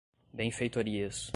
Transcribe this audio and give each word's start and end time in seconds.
benfeitorias 0.33 1.29